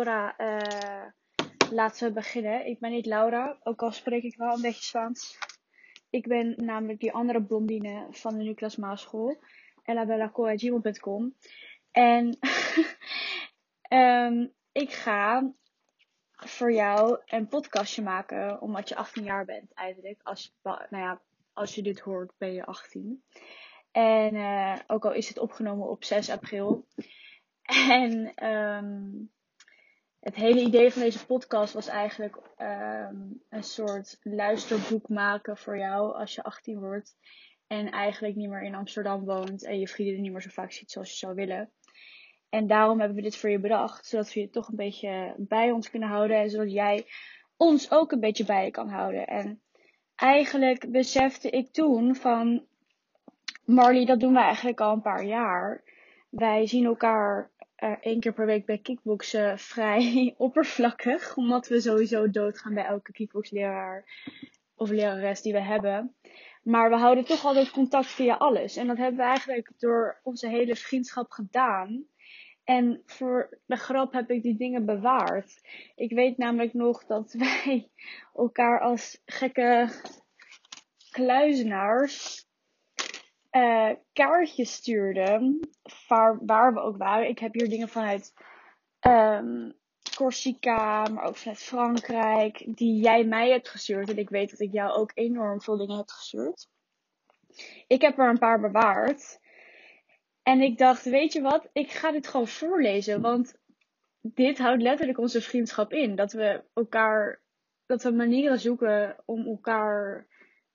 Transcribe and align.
allora, 0.00 0.34
uh, 0.38 1.06
laten 1.70 2.08
we 2.08 2.12
beginnen. 2.12 2.66
Ik 2.66 2.78
ben 2.78 2.90
niet 2.90 3.06
Laura, 3.06 3.58
ook 3.62 3.82
al 3.82 3.92
spreek 3.92 4.22
ik 4.22 4.36
wel 4.36 4.54
een 4.54 4.60
beetje 4.60 4.82
Spaans. 4.82 5.38
Ik 6.10 6.26
ben 6.28 6.54
namelijk 6.56 7.00
die 7.00 7.12
andere 7.12 7.42
blondine 7.42 8.06
van 8.10 8.38
de 8.38 8.44
Niklas 8.44 8.76
Maaschool, 8.76 9.42
ellabella.gmail.com. 9.82 11.34
En 11.90 12.38
um, 13.90 14.52
ik 14.82 14.92
ga 14.92 15.52
voor 16.30 16.72
jou 16.72 17.20
een 17.26 17.48
podcastje 17.48 18.02
maken, 18.02 18.60
omdat 18.60 18.88
je 18.88 18.96
18 18.96 19.24
jaar 19.24 19.44
bent 19.44 19.72
eigenlijk. 19.74 20.20
Als, 20.22 20.54
nou 20.62 20.88
ja, 20.90 21.20
als 21.52 21.74
je 21.74 21.82
dit 21.82 22.00
hoort, 22.00 22.32
ben 22.38 22.52
je 22.52 22.64
18. 22.64 23.24
En 23.90 24.34
uh, 24.34 24.78
ook 24.86 25.04
al 25.04 25.12
is 25.12 25.28
het 25.28 25.38
opgenomen 25.38 25.88
op 25.88 26.04
6 26.04 26.30
april. 26.30 26.84
En 27.62 28.46
um, 28.48 29.30
het 30.20 30.34
hele 30.34 30.60
idee 30.60 30.92
van 30.92 31.02
deze 31.02 31.26
podcast 31.26 31.72
was 31.72 31.86
eigenlijk 31.86 32.36
um, 32.36 33.42
een 33.48 33.62
soort 33.62 34.18
luisterboek 34.22 35.08
maken 35.08 35.56
voor 35.56 35.78
jou 35.78 36.14
als 36.14 36.34
je 36.34 36.42
18 36.42 36.78
wordt. 36.78 37.16
En 37.66 37.90
eigenlijk 37.90 38.36
niet 38.36 38.48
meer 38.48 38.62
in 38.62 38.74
Amsterdam 38.74 39.24
woont 39.24 39.64
en 39.64 39.78
je 39.78 39.88
vrienden 39.88 40.22
niet 40.22 40.32
meer 40.32 40.42
zo 40.42 40.48
vaak 40.50 40.72
ziet 40.72 40.90
zoals 40.90 41.10
je 41.10 41.16
zou 41.16 41.34
willen. 41.34 41.70
En 42.48 42.66
daarom 42.66 42.98
hebben 42.98 43.16
we 43.16 43.22
dit 43.22 43.36
voor 43.36 43.50
je 43.50 43.58
bedacht, 43.58 44.06
zodat 44.06 44.32
we 44.32 44.40
je 44.40 44.50
toch 44.50 44.68
een 44.68 44.76
beetje 44.76 45.34
bij 45.36 45.70
ons 45.70 45.90
kunnen 45.90 46.08
houden 46.08 46.36
en 46.36 46.50
zodat 46.50 46.72
jij 46.72 47.06
ons 47.56 47.90
ook 47.90 48.12
een 48.12 48.20
beetje 48.20 48.44
bij 48.44 48.64
je 48.64 48.70
kan 48.70 48.88
houden. 48.88 49.26
En 49.26 49.62
eigenlijk 50.16 50.90
besefte 50.90 51.50
ik 51.50 51.72
toen 51.72 52.16
van, 52.16 52.64
Marley, 53.64 54.04
dat 54.04 54.20
doen 54.20 54.32
we 54.32 54.40
eigenlijk 54.40 54.80
al 54.80 54.92
een 54.92 55.02
paar 55.02 55.24
jaar. 55.24 55.82
Wij 56.30 56.66
zien 56.66 56.84
elkaar 56.84 57.50
uh, 57.80 57.92
één 58.00 58.20
keer 58.20 58.32
per 58.32 58.46
week 58.46 58.66
bij 58.66 58.78
kickboksen 58.78 59.58
vrij 59.58 60.34
oppervlakkig. 60.38 61.36
Omdat 61.36 61.68
we 61.68 61.80
sowieso 61.80 62.30
doodgaan 62.30 62.74
bij 62.74 62.84
elke 62.84 63.12
kickboxleraar 63.12 64.04
of 64.74 64.90
lerares 64.90 65.42
die 65.42 65.52
we 65.52 65.60
hebben. 65.60 66.14
Maar 66.62 66.90
we 66.90 66.96
houden 66.96 67.24
toch 67.24 67.44
altijd 67.44 67.70
contact 67.70 68.06
via 68.06 68.34
alles. 68.34 68.76
En 68.76 68.86
dat 68.86 68.96
hebben 68.96 69.16
we 69.16 69.26
eigenlijk 69.26 69.72
door 69.78 70.20
onze 70.22 70.48
hele 70.48 70.76
vriendschap 70.76 71.30
gedaan. 71.30 72.04
En 72.64 73.02
voor 73.06 73.58
de 73.66 73.76
grap 73.76 74.12
heb 74.12 74.30
ik 74.30 74.42
die 74.42 74.56
dingen 74.56 74.84
bewaard. 74.84 75.60
Ik 75.94 76.12
weet 76.12 76.38
namelijk 76.38 76.74
nog 76.74 77.06
dat 77.06 77.32
wij 77.64 77.90
elkaar 78.34 78.80
als 78.80 79.22
gekke 79.24 79.88
kluizenaars 81.10 82.48
uh, 83.50 83.90
kaartjes 84.12 84.72
stuurden. 84.72 85.68
Waar, 86.08 86.38
waar 86.44 86.74
we 86.74 86.80
ook 86.80 86.96
waren. 86.96 87.28
Ik 87.28 87.38
heb 87.38 87.54
hier 87.54 87.68
dingen 87.68 87.88
vanuit 87.88 88.34
um, 89.00 89.78
Corsica, 90.16 91.02
maar 91.02 91.24
ook 91.24 91.36
vanuit 91.36 91.58
Frankrijk. 91.58 92.76
Die 92.76 93.02
jij 93.02 93.24
mij 93.24 93.50
hebt 93.50 93.68
gestuurd. 93.68 94.10
En 94.10 94.18
ik 94.18 94.30
weet 94.30 94.50
dat 94.50 94.60
ik 94.60 94.72
jou 94.72 94.92
ook 94.92 95.10
enorm 95.14 95.60
veel 95.60 95.76
dingen 95.76 95.96
heb 95.96 96.08
gestuurd. 96.08 96.68
Ik 97.86 98.00
heb 98.00 98.18
er 98.18 98.28
een 98.28 98.38
paar 98.38 98.60
bewaard. 98.60 99.40
En 100.42 100.60
ik 100.60 100.78
dacht, 100.78 101.04
weet 101.04 101.32
je 101.32 101.40
wat? 101.40 101.68
Ik 101.72 101.90
ga 101.90 102.12
dit 102.12 102.26
gewoon 102.26 102.48
voorlezen. 102.48 103.20
Want 103.20 103.58
dit 104.20 104.58
houdt 104.58 104.82
letterlijk 104.82 105.18
onze 105.18 105.40
vriendschap 105.40 105.92
in. 105.92 106.16
Dat 106.16 106.32
we 106.32 106.64
elkaar, 106.74 107.42
dat 107.86 108.02
we 108.02 108.10
manieren 108.10 108.58
zoeken 108.58 109.16
om 109.24 109.46
elkaar 109.46 110.26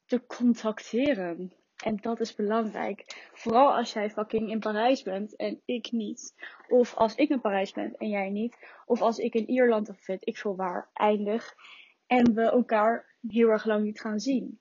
te 0.06 0.26
contacteren. 0.26 1.54
En 1.84 1.98
dat 2.02 2.20
is 2.20 2.36
belangrijk. 2.36 3.30
Vooral 3.34 3.76
als 3.76 3.94
jij 3.94 4.10
fucking 4.10 4.50
in 4.50 4.60
Parijs 4.60 5.04
bent 5.04 5.36
en 5.36 5.62
ik 5.66 5.92
niet. 5.92 6.34
Of 6.68 6.96
als 6.96 7.16
ik 7.16 7.30
in 7.30 7.42
Parijs 7.42 7.72
ben 7.72 7.96
en 7.98 8.10
jij 8.10 8.30
niet. 8.30 8.58
Of 8.86 9.02
als 9.02 9.18
ik 9.18 9.34
in 9.34 9.50
Ierland 9.50 9.90
of 9.90 10.06
weet 10.06 10.28
ik 10.28 10.38
veel 10.38 10.56
waar 10.56 10.90
eindig. 10.94 11.56
En 12.08 12.34
we 12.34 12.42
elkaar 12.42 13.16
heel 13.28 13.50
erg 13.50 13.66
lang 13.66 13.84
niet 13.84 14.02
gaan 14.02 14.20
zien. 14.20 14.60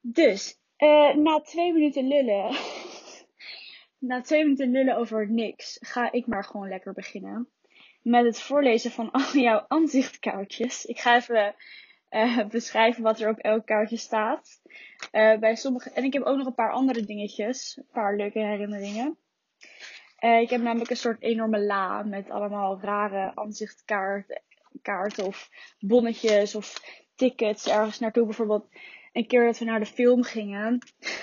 Dus, 0.00 0.60
uh, 0.78 1.14
na 1.14 1.40
twee 1.40 1.72
minuten 1.72 2.08
lullen. 2.08 2.56
na 4.08 4.20
twee 4.20 4.42
minuten 4.42 4.70
lullen 4.70 4.96
over 4.96 5.30
niks. 5.30 5.78
Ga 5.80 6.12
ik 6.12 6.26
maar 6.26 6.44
gewoon 6.44 6.68
lekker 6.68 6.92
beginnen. 6.92 7.48
Met 8.02 8.24
het 8.24 8.40
voorlezen 8.40 8.90
van 8.90 9.10
al 9.10 9.32
jouw 9.32 9.64
aanzichtkaartjes. 9.68 10.84
Ik 10.84 10.98
ga 11.00 11.16
even 11.16 11.54
uh, 12.10 12.46
beschrijven 12.56 13.02
wat 13.02 13.20
er 13.20 13.28
op 13.28 13.38
elk 13.38 13.66
kaartje 13.66 13.96
staat. 13.96 14.60
Uh, 15.12 15.38
bij 15.38 15.54
sommige, 15.54 15.90
en 15.90 16.04
ik 16.04 16.12
heb 16.12 16.22
ook 16.22 16.36
nog 16.36 16.46
een 16.46 16.54
paar 16.54 16.72
andere 16.72 17.04
dingetjes. 17.04 17.76
Een 17.76 17.86
paar 17.92 18.16
leuke 18.16 18.38
herinneringen. 18.38 19.18
Uh, 20.20 20.40
ik 20.40 20.50
heb 20.50 20.60
namelijk 20.60 20.90
een 20.90 20.96
soort 20.96 21.22
enorme 21.22 21.60
la 21.60 22.02
met 22.02 22.30
allemaal 22.30 22.80
rare 22.80 23.32
aanzichtkaarten 23.34 24.42
kaarten 24.82 25.24
of 25.24 25.50
bonnetjes 25.78 26.54
of 26.54 26.82
tickets 27.14 27.68
ergens 27.68 27.98
naartoe. 27.98 28.24
Bijvoorbeeld 28.24 28.68
een 29.12 29.26
keer 29.26 29.44
dat 29.44 29.58
we 29.58 29.64
naar 29.64 29.80
de 29.80 29.86
film 29.86 30.22
gingen. 30.22 30.78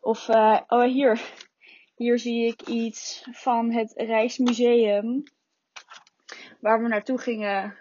Of, 0.00 0.28
oh 0.68 0.84
hier. 0.84 1.20
Hier 1.94 2.18
zie 2.18 2.46
ik 2.46 2.62
iets 2.62 3.26
van 3.30 3.72
het 3.72 3.92
Rijksmuseum. 3.96 5.22
Waar 6.60 6.82
we 6.82 6.88
naartoe 6.88 7.18
gingen 7.18 7.76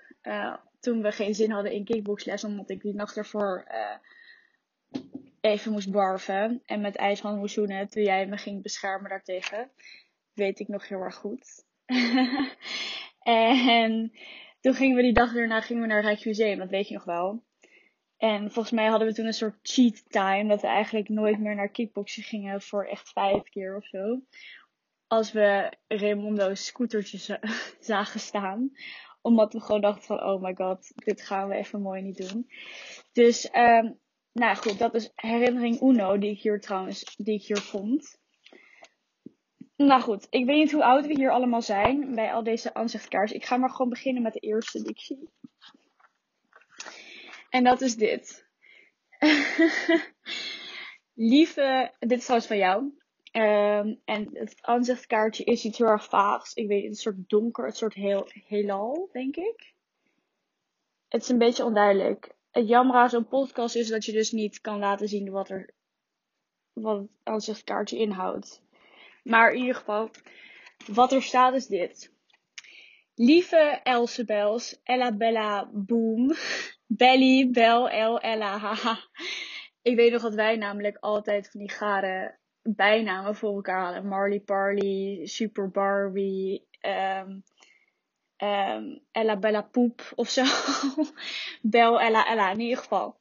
toen 0.89 1.01
we 1.01 1.11
geen 1.11 1.35
zin 1.35 1.51
hadden 1.51 1.71
in 1.71 1.83
kickboxles, 1.83 2.43
omdat 2.43 2.69
ik 2.69 2.81
die 2.81 2.93
nacht 2.93 3.17
ervoor 3.17 3.67
uh, 3.71 5.01
even 5.41 5.71
moest 5.71 5.91
barven 5.91 6.61
en 6.65 6.81
met 6.81 6.95
ijshand 6.95 7.37
moest 7.37 7.53
zoenen 7.53 7.89
toen 7.89 8.03
jij 8.03 8.27
me 8.27 8.37
ging 8.37 8.61
beschermen 8.61 9.09
daartegen. 9.09 9.71
Weet 10.33 10.59
ik 10.59 10.67
nog 10.67 10.87
heel 10.87 10.99
erg 10.99 11.15
goed. 11.15 11.65
en 13.23 14.11
toen 14.61 14.73
gingen 14.73 14.95
we 14.95 15.01
die 15.01 15.13
dag 15.13 15.35
erna 15.35 15.61
gingen 15.61 15.81
we 15.81 15.87
naar 15.87 15.97
het 15.97 16.05
Rijksmuseum, 16.05 16.57
dat 16.57 16.69
weet 16.69 16.87
je 16.87 16.93
nog 16.93 17.03
wel. 17.03 17.43
En 18.17 18.51
volgens 18.51 18.73
mij 18.73 18.87
hadden 18.87 19.07
we 19.07 19.13
toen 19.13 19.25
een 19.25 19.33
soort 19.33 19.59
cheat 19.61 20.11
time, 20.11 20.49
dat 20.49 20.61
we 20.61 20.67
eigenlijk 20.67 21.09
nooit 21.09 21.39
meer 21.39 21.55
naar 21.55 21.69
kickboxen 21.69 22.23
gingen 22.23 22.61
voor 22.61 22.85
echt 22.85 23.09
vijf 23.09 23.43
keer 23.43 23.75
of 23.75 23.85
zo. 23.85 24.21
Als 25.07 25.31
we 25.31 25.73
Raimondo's 25.87 26.65
scootertjes 26.65 27.31
zagen 27.79 28.19
staan 28.19 28.71
omdat 29.21 29.53
we 29.53 29.61
gewoon 29.61 29.81
dachten 29.81 30.03
van, 30.03 30.23
oh 30.23 30.41
my 30.41 30.55
god, 30.55 30.91
dit 30.95 31.21
gaan 31.21 31.47
we 31.47 31.55
even 31.55 31.81
mooi 31.81 32.01
niet 32.01 32.29
doen. 32.29 32.49
Dus, 33.11 33.55
um, 33.55 33.99
nou 34.31 34.55
goed, 34.55 34.79
dat 34.79 34.95
is 34.95 35.11
herinnering 35.15 35.81
Uno 35.81 36.17
die 36.17 36.31
ik 36.31 36.39
hier 36.39 36.61
trouwens, 36.61 37.15
die 37.15 37.35
ik 37.35 37.43
hier 37.43 37.61
vond. 37.61 38.17
Nou 39.75 40.01
goed, 40.01 40.27
ik 40.29 40.45
weet 40.45 40.57
niet 40.57 40.71
hoe 40.71 40.83
oud 40.83 41.05
we 41.05 41.13
hier 41.13 41.31
allemaal 41.31 41.61
zijn 41.61 42.15
bij 42.15 42.33
al 42.33 42.43
deze 42.43 42.73
aanzichtkaars. 42.73 43.31
Ik 43.31 43.45
ga 43.45 43.57
maar 43.57 43.69
gewoon 43.69 43.89
beginnen 43.89 44.21
met 44.23 44.33
de 44.33 44.39
eerste 44.39 44.83
die. 44.83 45.29
En 47.49 47.63
dat 47.63 47.81
is 47.81 47.95
dit. 47.95 48.47
Lieve, 51.13 51.95
dit 51.99 52.17
is 52.17 52.23
trouwens 52.23 52.49
van 52.49 52.57
jou. 52.57 52.98
Um, 53.31 54.01
en 54.05 54.29
het 54.33 54.55
aanzichtkaartje 54.61 55.43
is 55.43 55.65
iets 55.65 55.77
heel 55.77 55.87
erg 55.87 56.05
vaags. 56.05 56.53
Ik 56.53 56.67
weet, 56.67 56.85
een 56.85 56.95
soort 56.95 57.29
donker, 57.29 57.65
een 57.65 57.71
soort 57.71 57.93
heel, 57.93 58.27
heelal, 58.47 59.09
denk 59.11 59.35
ik. 59.35 59.73
Het 61.07 61.21
is 61.21 61.29
een 61.29 61.37
beetje 61.37 61.63
onduidelijk. 61.63 62.35
Het 62.51 62.67
jammer 62.67 62.95
aan 62.95 63.09
zo'n 63.09 63.27
podcast 63.27 63.75
is 63.75 63.87
dat 63.87 64.05
je 64.05 64.11
dus 64.11 64.31
niet 64.31 64.61
kan 64.61 64.79
laten 64.79 65.07
zien 65.07 65.31
wat 65.31 65.49
er, 65.49 65.73
wat 66.73 66.97
het 66.99 67.09
aanzichtkaartje 67.23 67.97
inhoudt. 67.97 68.61
Maar 69.23 69.53
in 69.53 69.59
ieder 69.59 69.75
geval, 69.75 70.09
wat 70.87 71.11
er 71.11 71.23
staat 71.23 71.53
is 71.53 71.67
dit. 71.67 72.13
Lieve 73.15 73.79
Elsebels, 73.83 74.79
Ella 74.83 75.11
Bella 75.11 75.69
Boom, 75.73 76.33
Belly, 77.01 77.49
Bel, 77.51 77.89
El, 77.89 78.19
Ella, 78.19 78.57
haha. 78.57 78.99
Ik 79.81 79.95
weet 79.95 80.11
nog 80.11 80.21
dat 80.21 80.33
wij 80.33 80.55
namelijk 80.55 80.97
altijd 80.97 81.49
van 81.51 81.59
die 81.59 81.71
gare 81.71 82.37
bijnamen 82.61 83.35
voor 83.35 83.55
elkaar 83.55 83.81
halen. 83.81 84.07
Marley 84.07 84.39
Parley, 84.39 85.19
Super 85.23 85.69
Barbie, 85.69 86.67
um, 86.81 87.43
um, 88.37 89.01
Ella 89.11 89.37
Bella 89.37 89.61
Poep 89.61 90.11
of 90.15 90.29
zo. 90.29 90.43
Bel 91.61 92.01
Ella 92.01 92.27
Ella, 92.27 92.51
in 92.51 92.59
ieder 92.59 92.77
geval. 92.77 93.19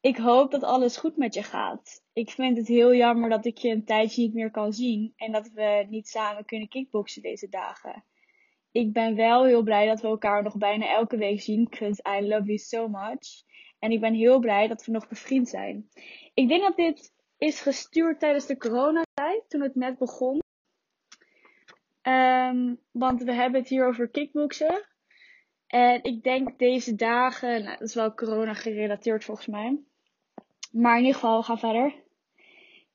Ik 0.00 0.16
hoop 0.16 0.50
dat 0.50 0.62
alles 0.62 0.96
goed 0.96 1.16
met 1.16 1.34
je 1.34 1.42
gaat. 1.42 2.02
Ik 2.12 2.30
vind 2.30 2.56
het 2.56 2.68
heel 2.68 2.94
jammer 2.94 3.30
dat 3.30 3.44
ik 3.44 3.58
je 3.58 3.68
een 3.68 3.84
tijdje 3.84 4.22
niet 4.22 4.34
meer 4.34 4.50
kan 4.50 4.72
zien 4.72 5.12
en 5.16 5.32
dat 5.32 5.50
we 5.50 5.86
niet 5.88 6.08
samen 6.08 6.44
kunnen 6.44 6.68
kickboksen 6.68 7.22
deze 7.22 7.48
dagen. 7.48 8.04
Ik 8.72 8.92
ben 8.92 9.14
wel 9.14 9.44
heel 9.44 9.62
blij 9.62 9.86
dat 9.86 10.00
we 10.00 10.08
elkaar 10.08 10.42
nog 10.42 10.56
bijna 10.56 10.88
elke 10.88 11.16
week 11.16 11.40
zien, 11.40 11.64
because 11.70 12.04
I 12.18 12.26
love 12.26 12.44
you 12.44 12.58
so 12.58 12.88
much. 12.88 13.44
En 13.78 13.90
ik 13.90 14.00
ben 14.00 14.14
heel 14.14 14.38
blij 14.38 14.68
dat 14.68 14.84
we 14.84 14.92
nog 14.92 15.08
bevriend 15.08 15.48
zijn. 15.48 15.88
Ik 16.34 16.48
denk 16.48 16.62
dat 16.62 16.76
dit 16.76 17.13
is 17.38 17.60
gestuurd 17.60 18.20
tijdens 18.20 18.46
de 18.46 18.56
coronatijd, 18.56 19.44
toen 19.48 19.60
het 19.60 19.74
net 19.74 19.98
begon. 19.98 20.42
Um, 22.02 22.80
want 22.90 23.22
we 23.22 23.32
hebben 23.32 23.60
het 23.60 23.68
hier 23.68 23.86
over 23.86 24.08
kickboksen. 24.08 24.86
En 25.66 26.02
ik 26.02 26.22
denk 26.22 26.58
deze 26.58 26.94
dagen, 26.94 27.62
nou, 27.64 27.78
dat 27.78 27.88
is 27.88 27.94
wel 27.94 28.14
corona 28.14 28.54
gerelateerd 28.54 29.24
volgens 29.24 29.46
mij. 29.46 29.78
Maar 30.72 30.98
in 30.98 31.04
ieder 31.04 31.14
geval, 31.14 31.38
we 31.38 31.44
gaan 31.44 31.58
verder. 31.58 31.94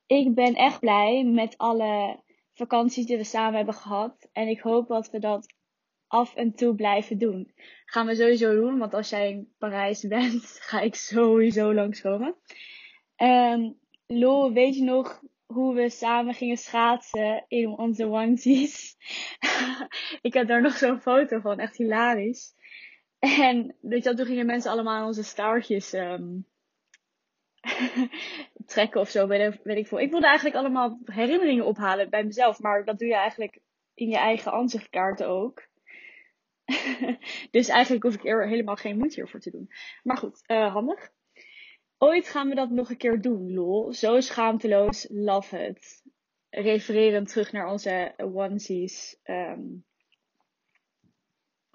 Ik 0.06 0.34
ben 0.34 0.54
echt 0.54 0.80
blij 0.80 1.24
met 1.24 1.58
alle 1.58 2.20
vakanties 2.54 3.06
die 3.06 3.16
we 3.16 3.24
samen 3.24 3.56
hebben 3.56 3.74
gehad. 3.74 4.28
En 4.32 4.48
ik 4.48 4.60
hoop 4.60 4.88
dat 4.88 5.10
we 5.10 5.18
dat 5.18 5.54
af 6.06 6.34
en 6.34 6.54
toe 6.54 6.74
blijven 6.74 7.18
doen. 7.18 7.52
Gaan 7.84 8.06
we 8.06 8.14
sowieso 8.14 8.54
doen, 8.54 8.78
want 8.78 8.94
als 8.94 9.10
jij 9.10 9.30
in 9.30 9.52
Parijs 9.58 10.06
bent, 10.08 10.58
ga 10.60 10.80
ik 10.80 10.94
sowieso 10.94 11.74
langskomen. 11.74 12.34
Um, 13.16 13.78
Lo, 14.12 14.52
weet 14.52 14.76
je 14.76 14.82
nog 14.82 15.22
hoe 15.46 15.74
we 15.74 15.90
samen 15.90 16.34
gingen 16.34 16.56
schaatsen 16.56 17.44
in 17.48 17.68
onze 17.68 18.06
onesies? 18.06 18.96
ik 20.28 20.32
heb 20.34 20.48
daar 20.48 20.60
nog 20.62 20.72
zo'n 20.72 21.00
foto 21.00 21.40
van, 21.40 21.58
echt 21.58 21.76
hilarisch. 21.76 22.54
En 23.18 23.76
weet 23.80 24.02
toen 24.02 24.26
gingen 24.26 24.46
mensen 24.46 24.70
allemaal 24.70 25.06
onze 25.06 25.22
staartjes 25.22 25.92
um, 25.92 26.46
trekken 28.66 29.00
of 29.00 29.08
zo, 29.08 29.26
weet, 29.26 29.60
weet 29.62 29.76
ik 29.76 29.86
veel. 29.86 30.00
Ik 30.00 30.10
wilde 30.10 30.26
eigenlijk 30.26 30.56
allemaal 30.56 30.98
herinneringen 31.04 31.66
ophalen 31.66 32.10
bij 32.10 32.24
mezelf, 32.24 32.60
maar 32.60 32.84
dat 32.84 32.98
doe 32.98 33.08
je 33.08 33.16
eigenlijk 33.16 33.58
in 33.94 34.08
je 34.08 34.18
eigen 34.18 34.52
aanzichtkaart 34.52 35.22
ook. 35.22 35.68
dus 37.50 37.68
eigenlijk 37.68 38.02
hoef 38.02 38.14
ik 38.14 38.24
er 38.24 38.48
helemaal 38.48 38.76
geen 38.76 38.98
moeite 38.98 39.14
hiervoor 39.14 39.40
te 39.40 39.50
doen. 39.50 39.70
Maar 40.02 40.16
goed, 40.16 40.42
uh, 40.46 40.72
handig. 40.72 41.10
Ooit 42.02 42.28
gaan 42.28 42.48
we 42.48 42.54
dat 42.54 42.70
nog 42.70 42.90
een 42.90 42.96
keer 42.96 43.20
doen, 43.20 43.54
lol. 43.54 43.92
Zo 43.92 44.20
schaamteloos, 44.20 45.06
love 45.10 45.66
it. 45.66 46.02
Refererend 46.50 47.28
terug 47.28 47.52
naar 47.52 47.70
onze 47.70 48.14
onesies. 48.16 49.20
Um, 49.24 49.84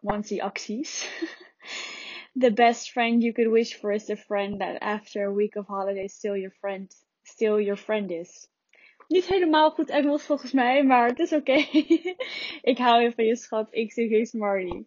onesie 0.02 0.44
acties. 0.44 1.08
the 2.44 2.54
best 2.54 2.92
friend 2.92 3.24
you 3.24 3.34
could 3.34 3.52
wish 3.52 3.74
for 3.74 3.92
is 3.92 4.06
the 4.06 4.18
friend 4.18 4.60
that 4.60 4.82
after 4.82 5.26
a 5.26 5.34
week 5.34 5.56
of 5.56 5.68
holiday 5.68 6.08
still 6.08 6.36
your 6.36 6.56
friend, 6.60 6.92
still 7.24 7.60
your 7.60 7.78
friend 7.78 8.12
is. 8.12 8.48
Niet 9.08 9.28
helemaal 9.28 9.72
goed 9.72 9.90
Engels 9.90 10.24
volgens 10.24 10.52
mij, 10.52 10.84
maar 10.84 11.08
het 11.08 11.20
is 11.20 11.34
oké. 11.34 11.66
ik 12.72 12.78
hou 12.78 13.02
even 13.02 13.14
van 13.14 13.26
je 13.26 13.36
schat, 13.36 13.70
XXX 13.70 14.32
Marley. 14.32 14.86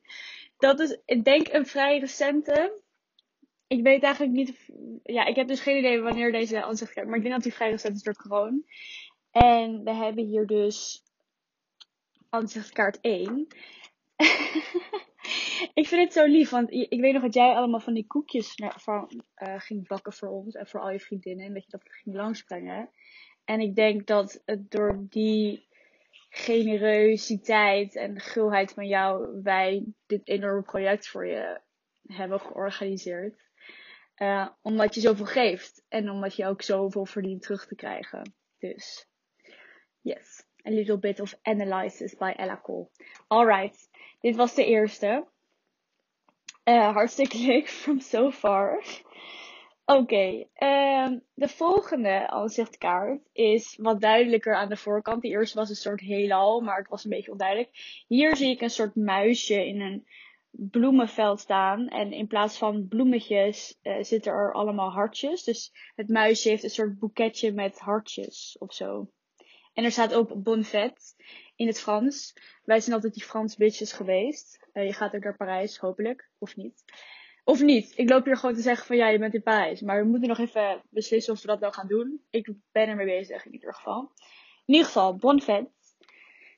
Dat 0.58 0.81
is, 0.81 0.99
ik 1.05 1.25
denk, 1.25 1.52
een 1.52 1.67
vrij 1.67 1.99
recente. 1.99 2.82
Ik 3.69 3.82
weet 3.82 4.03
eigenlijk 4.03 4.35
niet. 4.35 4.70
ja, 5.03 5.25
ik 5.25 5.37
heb 5.37 5.49
dus 5.49 5.61
geen 5.61 5.79
idee 5.79 6.00
wanneer 6.00 6.32
deze 6.32 6.65
aanzicht 6.65 6.93
gaat. 6.93 7.06
Maar 7.06 7.17
ik 7.17 7.23
denk 7.23 7.35
dat 7.35 7.43
die 7.43 7.55
vrij 7.55 7.70
recent 7.70 7.97
is 7.97 8.03
door 8.03 8.17
kroon. 8.17 8.65
En 9.31 9.85
we 9.85 9.94
hebben 9.94 10.25
hier 10.25 10.47
dus 10.47 11.03
aanzichtkaart 12.29 13.00
1. 13.00 13.47
ik 15.81 15.87
vind 15.87 16.03
het 16.03 16.12
zo 16.12 16.25
lief, 16.25 16.50
want 16.50 16.73
ik 16.73 17.00
weet 17.00 17.12
nog 17.12 17.23
dat 17.23 17.35
jij 17.35 17.55
allemaal 17.55 17.81
van 17.81 17.94
die 17.94 18.06
koekjes 18.06 18.55
van, 18.76 19.23
uh, 19.37 19.55
ging 19.61 19.88
bakken 19.88 20.12
voor 20.12 20.29
ons 20.29 20.55
en 20.55 20.67
voor 20.67 20.81
al 20.81 20.91
je 20.91 21.00
vriendinnen. 21.00 21.47
En 21.47 21.55
dat 21.55 21.64
je 21.64 21.71
dat 21.71 21.82
ging 21.85 22.17
langsbrengen. 22.17 22.91
En 23.44 23.61
ik 23.61 23.75
denk 23.75 24.06
dat 24.06 24.43
het 24.44 24.71
door 24.71 25.06
die 25.09 25.67
generositeit 26.31 27.97
en 27.97 28.21
gulheid 28.21 28.73
van 28.73 28.87
jou 28.87 29.41
wij 29.43 29.85
dit 30.06 30.29
enorme 30.29 30.62
project 30.62 31.09
voor 31.09 31.26
je 31.26 31.61
hebben 32.06 32.41
georganiseerd. 32.41 33.48
Uh, 34.19 34.49
omdat 34.62 34.94
je 34.94 35.00
zoveel 35.00 35.26
geeft 35.26 35.85
en 35.88 36.11
omdat 36.11 36.37
je 36.37 36.47
ook 36.47 36.62
zoveel 36.62 37.06
verdient 37.06 37.43
terug 37.43 37.67
te 37.67 37.75
krijgen. 37.75 38.35
Dus, 38.59 39.06
yes. 40.00 40.47
A 40.67 40.70
little 40.70 40.99
bit 40.99 41.20
of 41.20 41.38
analysis 41.43 42.17
by 42.17 42.32
Ella 42.37 42.61
Cole. 42.62 42.88
Alright, 43.26 43.88
dit 44.20 44.37
was 44.37 44.55
de 44.55 44.65
eerste. 44.65 45.26
Uh, 46.65 46.93
hartstikke 46.93 47.38
leuk 47.47 47.69
from 47.69 48.00
so 48.00 48.31
far. 48.31 48.82
Oké, 49.85 50.47
um, 50.59 51.23
de 51.35 51.49
volgende 51.49 52.29
aanzichtkaart 52.29 53.21
is 53.32 53.79
wat 53.81 54.00
duidelijker 54.00 54.55
aan 54.55 54.69
de 54.69 54.76
voorkant. 54.76 55.23
Die 55.23 55.31
eerste 55.31 55.59
was 55.59 55.69
een 55.69 55.76
soort 55.76 56.00
heelal, 56.00 56.61
maar 56.61 56.76
het 56.76 56.88
was 56.88 57.05
een 57.05 57.11
beetje 57.11 57.31
onduidelijk. 57.31 58.03
Hier 58.06 58.37
zie 58.37 58.50
ik 58.50 58.61
een 58.61 58.71
soort 58.71 58.94
muisje 58.94 59.67
in 59.67 59.81
een 59.81 60.06
bloemenveld 60.50 61.41
staan. 61.41 61.89
En 61.89 62.12
in 62.12 62.27
plaats 62.27 62.59
van 62.59 62.89
bloemetjes 62.89 63.79
uh, 63.83 64.03
zitten 64.03 64.33
er 64.33 64.53
allemaal 64.53 64.91
hartjes. 64.91 65.45
Dus 65.45 65.73
het 65.95 66.09
muisje 66.09 66.49
heeft 66.49 66.62
een 66.62 66.71
soort 66.71 66.99
boeketje 66.99 67.53
met 67.53 67.79
hartjes 67.79 68.56
of 68.59 68.75
zo. 68.75 69.11
En 69.73 69.85
er 69.85 69.93
staat 69.93 70.15
ook 70.15 70.43
bonfet 70.43 71.15
in 71.56 71.67
het 71.67 71.81
Frans. 71.81 72.35
Wij 72.65 72.81
zijn 72.81 72.95
altijd 72.95 73.15
die 73.15 73.23
Frans 73.23 73.56
bitches 73.56 73.93
geweest. 73.93 74.69
Uh, 74.73 74.85
je 74.85 74.93
gaat 74.93 75.15
ook 75.15 75.23
naar 75.23 75.37
Parijs, 75.37 75.79
hopelijk. 75.79 76.31
Of 76.39 76.56
niet. 76.56 76.85
Of 77.45 77.62
niet. 77.62 77.93
Ik 77.97 78.09
loop 78.09 78.25
hier 78.25 78.37
gewoon 78.37 78.55
te 78.55 78.61
zeggen 78.61 78.87
van 78.87 78.97
ja, 78.97 79.09
je 79.09 79.19
bent 79.19 79.35
in 79.35 79.43
Parijs. 79.43 79.81
Maar 79.81 80.03
we 80.03 80.09
moeten 80.09 80.29
nog 80.29 80.39
even 80.39 80.83
beslissen 80.91 81.33
of 81.33 81.41
we 81.41 81.47
dat 81.47 81.61
wel 81.61 81.73
gaan 81.73 81.89
doen. 81.89 82.21
Ik 82.31 82.53
ben 82.73 82.89
ermee 82.89 83.06
bezig 83.06 83.47
in 83.47 83.53
ieder 83.53 83.75
geval. 83.75 84.12
In 84.67 84.75
ieder 84.75 84.87
geval, 84.87 85.17
bonfet. 85.17 85.67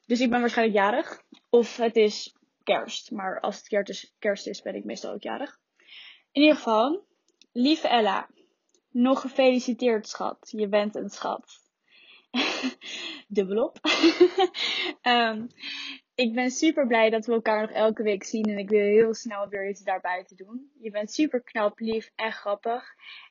Dus 0.06 0.20
ik 0.20 0.30
ben 0.30 0.40
waarschijnlijk 0.40 0.78
jarig. 0.78 1.22
Of 1.50 1.76
het 1.76 1.96
is 1.96 2.34
kerst. 2.62 3.10
Maar 3.10 3.40
als 3.40 3.56
het 3.56 3.68
kerst 3.68 3.88
is, 3.88 4.14
kerst 4.18 4.46
is, 4.46 4.62
ben 4.62 4.74
ik 4.74 4.84
meestal 4.84 5.12
ook 5.12 5.22
jarig. 5.22 5.58
In 6.32 6.42
ieder 6.42 6.56
geval, 6.56 7.04
lieve 7.52 7.88
Ella. 7.88 8.28
Nog 8.90 9.20
gefeliciteerd, 9.20 10.08
schat. 10.08 10.48
Je 10.56 10.68
bent 10.68 10.94
een 10.94 11.10
schat. 11.10 11.60
Dubbelop. 13.28 13.78
um, 15.02 15.46
ik 16.24 16.34
ben 16.34 16.50
super 16.50 16.86
blij 16.86 17.10
dat 17.10 17.26
we 17.26 17.32
elkaar 17.32 17.60
nog 17.60 17.70
elke 17.70 18.02
week 18.02 18.24
zien. 18.24 18.44
En 18.44 18.58
ik 18.58 18.68
wil 18.68 18.80
heel 18.80 19.14
snel 19.14 19.48
weer 19.48 19.68
iets 19.68 19.82
daarbuiten 19.82 20.36
doen. 20.36 20.70
Je 20.80 20.90
bent 20.90 21.12
super 21.12 21.42
knap, 21.42 21.78
lief 21.78 22.10
en 22.14 22.32
grappig. 22.32 22.84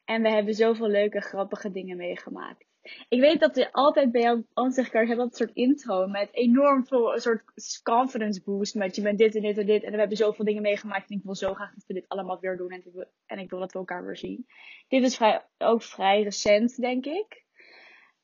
En 0.06 0.22
we 0.22 0.30
hebben 0.30 0.54
zoveel 0.54 0.88
leuke, 0.88 1.22
grappige 1.22 1.72
dingen 1.72 1.98
meegemaakt. 1.98 2.69
Ik 3.10 3.20
weet 3.20 3.40
dat 3.40 3.56
je 3.56 3.72
altijd 3.72 4.12
bij 4.12 4.22
jouw 4.22 4.44
aanzichtkaart 4.54 5.08
hebt 5.08 5.20
dat 5.20 5.36
soort 5.36 5.54
intro 5.54 6.08
met 6.08 6.30
enorm 6.32 6.86
veel 6.86 7.14
een 7.14 7.20
soort 7.20 7.44
confidence 7.84 8.42
boost. 8.44 8.76
Met 8.76 8.96
je 8.96 9.02
bent 9.02 9.18
dit 9.18 9.36
en 9.36 9.42
dit 9.42 9.58
en 9.58 9.66
dit. 9.66 9.84
En 9.84 9.92
we 9.92 9.98
hebben 9.98 10.18
zoveel 10.18 10.46
dingen 10.46 10.62
meegemaakt. 10.62 11.10
En 11.10 11.18
ik 11.18 11.24
wil 11.24 11.36
zo 11.36 11.54
graag 11.54 11.74
dat 11.74 11.86
we 11.88 11.94
dit 11.94 12.08
allemaal 12.08 12.40
weer 12.40 12.58
doen. 12.58 12.70
En 12.70 12.86
ik 12.86 12.94
wil, 12.94 13.06
en 13.26 13.40
ik 13.40 13.50
wil 13.50 13.60
dat 13.60 13.72
we 13.72 13.80
elkaar 13.80 14.06
weer 14.06 14.18
zien. 14.18 14.46
Dit 14.88 15.04
is 15.04 15.16
vrij, 15.16 15.46
ook 15.58 15.84
vrij 15.84 16.24
recent, 16.24 16.76
denk 16.76 17.06
ik. 17.06 17.46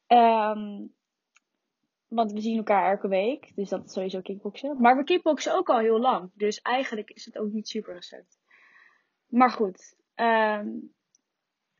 Um, 0.07 0.93
want 2.07 2.31
we 2.31 2.41
zien 2.41 2.57
elkaar 2.57 2.91
elke 2.91 3.07
week. 3.07 3.51
Dus 3.55 3.69
dat 3.69 3.85
is 3.85 3.93
sowieso 3.93 4.21
kickboksen. 4.21 4.81
Maar 4.81 4.97
we 4.97 5.03
kickboksen 5.03 5.53
ook 5.53 5.69
al 5.69 5.79
heel 5.79 5.99
lang. 5.99 6.31
Dus 6.33 6.61
eigenlijk 6.61 7.09
is 7.09 7.25
het 7.25 7.37
ook 7.37 7.51
niet 7.51 7.67
super 7.67 7.93
recent. 7.93 8.37
Maar 9.27 9.51
goed. 9.51 9.95
Um, 10.15 10.93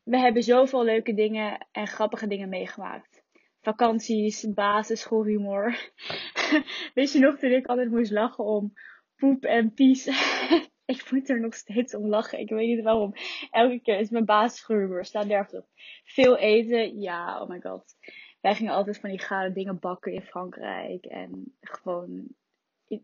we 0.06 0.18
hebben 0.18 0.42
zoveel 0.42 0.84
leuke 0.84 1.14
dingen 1.14 1.66
en 1.72 1.86
grappige 1.86 2.26
dingen 2.26 2.48
meegemaakt. 2.48 3.24
Vakanties, 3.60 4.52
basisschoolhumor. 4.54 5.92
Weet 6.94 7.12
je 7.12 7.18
nog 7.18 7.38
toen 7.38 7.50
ik 7.50 7.66
altijd 7.66 7.90
moest 7.90 8.10
lachen 8.10 8.44
om 8.44 8.72
poep 9.16 9.44
en 9.44 9.72
pies? 9.74 10.06
ik 10.94 11.10
moet 11.10 11.28
er 11.28 11.40
nog 11.40 11.54
steeds 11.54 11.94
om 11.94 12.08
lachen. 12.08 12.38
Ik 12.38 12.48
weet 12.48 12.66
niet 12.66 12.84
waarom. 12.84 13.12
Elke 13.50 13.80
keer 13.80 13.98
is 13.98 14.10
mijn 14.10 14.24
basisschoolhumor. 14.24 15.04
Staat 15.04 15.26
nergens 15.26 15.54
op. 15.54 15.66
Veel 16.04 16.36
eten. 16.36 17.00
Ja, 17.00 17.42
oh 17.42 17.48
my 17.48 17.60
god. 17.60 17.94
Wij 18.40 18.54
gingen 18.54 18.72
altijd 18.72 18.98
van 18.98 19.10
die 19.10 19.20
gare 19.20 19.52
dingen 19.52 19.78
bakken 19.78 20.12
in 20.12 20.22
Frankrijk. 20.22 21.04
En 21.04 21.56
gewoon 21.60 22.28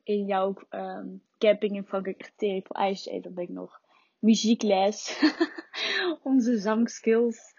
in, 0.05 0.25
jouw 0.27 0.55
um, 0.71 1.23
camping 1.39 1.77
in 1.77 1.85
Frankrijk 1.85 2.21
echt 2.21 2.69
ijs 2.69 3.07
eten. 3.07 3.23
Dat 3.23 3.35
ben 3.35 3.45
ik 3.45 3.51
nog 3.51 3.82
muziekles. 4.23 5.21
Onze 6.23 6.59
zangskills. 6.59 7.55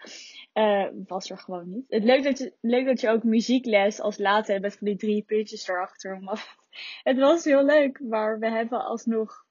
Uh, 0.54 0.88
was 1.08 1.30
er 1.30 1.38
gewoon 1.38 1.70
niet. 1.70 1.86
Het 1.88 2.04
leuk 2.04 2.24
dat, 2.24 2.38
je, 2.38 2.54
leuk 2.62 2.86
dat 2.86 3.02
je 3.02 3.10
ook 3.10 3.24
muziekles 3.24 4.00
als 4.00 4.18
later 4.18 4.52
hebt 4.52 4.62
met 4.62 4.78
van 4.78 4.88
die 4.88 4.98
drie 4.98 5.24
puntjes 5.24 5.68
erachter. 5.68 6.20
het 7.10 7.18
was 7.18 7.44
heel 7.44 7.66
leuk, 7.66 8.00
maar 8.00 8.40
we 8.40 8.50
hebben 8.50 8.86
alsnog. 8.86 9.46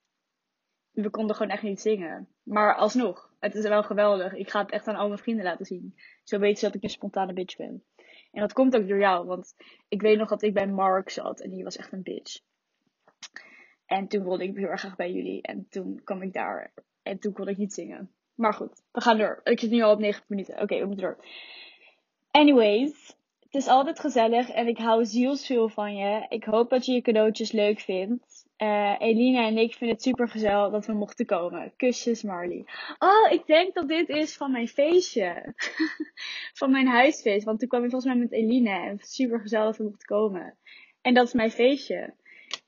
We 0.91 1.11
konden 1.11 1.37
gewoon 1.37 1.53
echt 1.53 1.63
niet 1.63 1.81
zingen. 1.81 2.29
Maar 2.43 2.77
alsnog, 2.77 3.33
het 3.41 3.55
is 3.55 3.69
wel 3.69 3.83
geweldig. 3.83 4.35
Ik 4.35 4.51
ga 4.51 4.61
het 4.61 4.71
echt 4.71 4.89
aan 4.89 4.97
al 4.97 5.09
mijn 5.09 5.21
vrienden 5.21 5.45
laten 5.45 5.67
zien. 5.67 5.95
Zo 6.25 6.39
weten 6.39 6.59
ze 6.59 6.67
dat 6.67 6.75
ik 6.75 6.83
een 6.83 6.91
spontane 6.91 7.33
bitch 7.33 7.57
ben. 7.57 7.85
En 8.33 8.41
dat 8.41 8.53
komt 8.53 8.77
ook 8.77 8.89
door 8.89 8.99
jou, 8.99 9.27
want 9.27 9.55
ik 9.89 10.03
weet 10.03 10.19
nog 10.19 10.29
dat 10.29 10.43
ik 10.43 10.55
bij 10.55 10.67
Mark 10.67 11.11
zat 11.11 11.41
en 11.41 11.51
die 11.51 11.65
was 11.65 11.77
echt 11.77 11.93
een 11.93 12.03
bitch. 12.03 12.41
En 13.87 14.09
toen 14.09 14.25
wilde 14.25 14.45
ik 14.45 14.57
heel 14.57 14.69
erg 14.69 14.81
graag 14.81 14.97
bij 14.97 15.13
jullie. 15.13 15.43
En 15.43 15.67
toen 15.69 16.01
kwam 16.05 16.23
ik 16.23 16.33
daar 16.33 16.73
en 17.03 17.19
toen 17.19 17.33
kon 17.33 17.49
ik 17.49 17.57
niet 17.57 17.73
zingen. 17.73 18.11
Maar 18.35 18.55
goed, 18.55 18.83
we 18.93 19.01
gaan 19.01 19.19
door. 19.19 19.41
Ik 19.45 19.61
zit 19.61 19.71
nu 19.71 19.83
al 19.83 19.93
op 19.93 19.99
90 19.99 20.29
minuten. 20.29 20.61
Oké, 20.61 20.79
we 20.79 20.87
moeten 20.87 21.05
door. 21.05 21.25
Anyways, 22.31 23.17
het 23.41 23.55
is 23.55 23.67
altijd 23.67 24.01
gezellig 24.01 24.49
en 24.49 24.67
ik 24.69 24.79
hou 24.79 25.05
zielsveel 25.05 25.69
van 25.69 25.97
je. 25.97 26.27
Ik 26.29 26.45
hoop 26.45 26.71
dat 26.71 26.87
je 26.87 26.93
je 26.93 27.01
cadeautjes 27.01 27.53
leuk 27.53 27.81
vindt. 27.81 28.47
Uh, 28.59 28.95
Elina 28.99 29.47
en 29.47 29.59
ik 29.59 29.75
vinden 29.75 29.97
het 29.97 30.05
super 30.05 30.29
gezellig 30.29 30.71
dat 30.73 30.87
we 30.87 30.93
mochten 30.93 31.27
komen. 31.27 31.73
Kusjes 31.77 32.23
Marley. 32.23 32.65
Oh, 32.99 33.33
ik 33.33 33.47
denk 33.47 33.75
dat 33.75 33.89
dit 33.89 34.09
is 34.09 34.37
van 34.37 34.51
mijn 34.51 34.69
feestje. 34.69 35.55
van 36.61 36.71
mijn 36.71 36.87
huisfeest. 36.87 37.45
Want 37.45 37.59
toen 37.59 37.69
kwam 37.69 37.85
ik 37.85 37.91
volgens 37.91 38.13
mij 38.13 38.23
met 38.23 38.33
Elina 38.33 38.85
en 38.85 38.99
super 39.01 39.41
gezellig 39.41 39.67
dat 39.67 39.77
we 39.77 39.85
mochten 39.85 40.07
komen. 40.07 40.57
En 41.01 41.15
dat 41.15 41.27
is 41.27 41.33
mijn 41.33 41.51
feestje. 41.51 42.15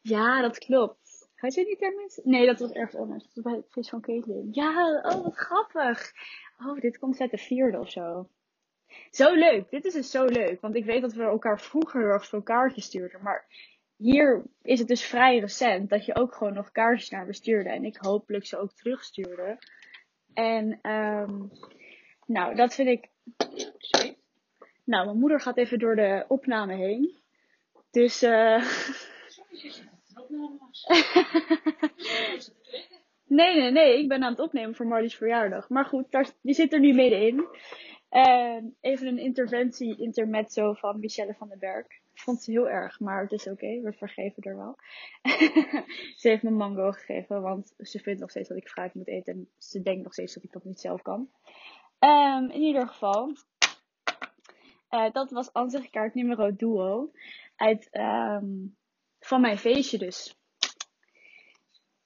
Ja, 0.01 0.41
dat 0.41 0.59
klopt. 0.59 1.04
Had 1.35 1.55
je 1.55 1.65
niet 1.65 1.83
ergens? 1.83 2.21
Nee, 2.23 2.47
dat 2.47 2.59
was 2.59 2.73
ergens 2.73 2.97
anders. 2.97 3.23
Dat 3.23 3.45
was 3.45 3.53
bij 3.53 3.63
feest 3.69 3.91
van 3.91 4.01
Caitlin. 4.01 4.49
Ja, 4.53 5.01
oh 5.03 5.23
wat 5.23 5.37
grappig. 5.37 6.13
Oh, 6.59 6.81
dit 6.81 6.99
komt 6.99 7.21
uit 7.21 7.31
de 7.31 7.39
vierde 7.39 7.79
of 7.79 7.91
zo. 7.91 8.29
Zo 9.11 9.35
leuk. 9.35 9.71
Dit 9.71 9.85
is 9.85 9.93
dus 9.93 10.11
zo 10.11 10.25
leuk. 10.25 10.61
Want 10.61 10.75
ik 10.75 10.85
weet 10.85 11.01
dat 11.01 11.13
we 11.13 11.23
elkaar 11.23 11.61
vroeger 11.61 12.01
heel 12.01 12.11
erg 12.11 12.27
veel 12.27 12.43
kaartjes 12.43 12.85
stuurden. 12.85 13.23
Maar 13.23 13.47
hier 13.97 14.43
is 14.63 14.79
het 14.79 14.89
dus 14.89 15.05
vrij 15.05 15.39
recent 15.39 15.91
dat 15.91 16.05
je 16.05 16.15
ook 16.15 16.35
gewoon 16.35 16.55
nog 16.55 16.71
kaartjes 16.71 17.11
naar 17.11 17.27
me 17.27 17.33
stuurde. 17.33 17.69
En 17.69 17.85
ik 17.85 17.97
hopelijk 17.97 18.47
ze 18.47 18.59
ook 18.59 18.73
terugstuurde. 18.73 19.59
En 20.35 20.91
um, 20.91 21.51
nou, 22.27 22.55
dat 22.55 22.75
vind 22.75 22.89
ik. 22.89 23.09
Nou, 24.85 25.05
mijn 25.05 25.19
moeder 25.19 25.41
gaat 25.41 25.57
even 25.57 25.79
door 25.79 25.97
de 25.97 26.25
opname 26.29 26.75
heen. 26.75 27.23
Dus. 27.91 28.23
eh 28.23 28.65
nee, 33.27 33.61
nee, 33.61 33.71
nee. 33.71 33.99
Ik 33.99 34.09
ben 34.09 34.23
aan 34.23 34.31
het 34.31 34.41
opnemen 34.41 34.75
voor 34.75 34.87
Marlie's 34.87 35.15
verjaardag. 35.15 35.69
Maar 35.69 35.85
goed, 35.85 36.11
daar, 36.11 36.31
die 36.41 36.55
zit 36.55 36.73
er 36.73 36.81
nu 36.81 36.93
middenin. 36.93 37.47
Uh, 38.11 38.57
even 38.81 39.07
een 39.07 39.19
interventie, 39.19 39.97
intermezzo 39.97 40.73
van 40.73 41.01
Michelle 41.01 41.35
van 41.35 41.49
den 41.49 41.59
Berg. 41.59 41.87
Vond 42.15 42.43
ze 42.43 42.51
heel 42.51 42.69
erg, 42.69 43.01
maar 43.01 43.23
het 43.23 43.33
is 43.33 43.47
oké. 43.47 43.81
We 43.81 43.93
vergeven 43.93 44.43
er 44.43 44.57
wel. 44.57 44.77
ze 46.21 46.29
heeft 46.29 46.43
me 46.43 46.51
mango 46.51 46.93
gegeven, 46.93 47.43
want 47.43 47.75
ze 47.79 47.99
vindt 47.99 48.21
nog 48.21 48.31
steeds 48.31 48.49
dat 48.49 48.59
ik 48.59 48.69
fruit 48.69 48.95
moet 48.95 49.09
eten. 49.09 49.33
En 49.33 49.49
ze 49.59 49.83
denkt 49.83 50.03
nog 50.03 50.13
steeds 50.13 50.35
dat 50.35 50.43
ik 50.43 50.53
dat 50.53 50.65
niet 50.65 50.81
zelf 50.81 51.03
kan. 51.03 51.29
Um, 51.99 52.51
in 52.51 52.61
ieder 52.61 52.89
geval. 52.89 53.33
Uh, 54.91 55.11
dat 55.13 55.31
was 55.31 55.53
ansichtkaart 55.53 56.15
nummer 56.15 56.57
duo. 56.57 57.11
Uit, 57.57 57.89
um, 57.93 58.77
van 59.25 59.41
mijn 59.41 59.59
feestje 59.59 59.99
dus. 59.99 60.37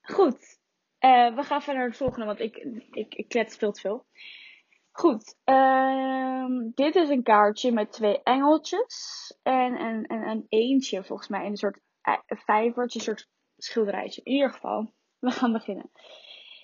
Goed. 0.00 0.58
Uh, 1.00 1.34
we 1.34 1.42
gaan 1.42 1.62
verder 1.62 1.74
naar 1.74 1.88
het 1.88 1.96
volgende, 1.96 2.26
want 2.26 2.40
ik, 2.40 2.56
ik, 2.90 3.14
ik 3.14 3.28
klets 3.28 3.56
veel 3.56 3.72
te 3.72 3.80
veel. 3.80 4.06
Goed. 4.90 5.36
Um, 5.44 6.72
dit 6.74 6.94
is 6.94 7.08
een 7.08 7.22
kaartje 7.22 7.72
met 7.72 7.92
twee 7.92 8.22
engeltjes. 8.22 9.36
En 9.42 9.80
een, 9.80 10.06
en 10.06 10.28
een 10.28 10.46
eentje 10.48 11.04
volgens 11.04 11.28
mij. 11.28 11.46
Een 11.46 11.56
soort 11.56 11.80
vijvertje, 12.26 12.98
een 12.98 13.04
soort 13.04 13.28
schilderijtje. 13.56 14.20
In 14.24 14.32
ieder 14.32 14.52
geval, 14.52 14.92
we 15.18 15.30
gaan 15.30 15.52
beginnen. 15.52 15.90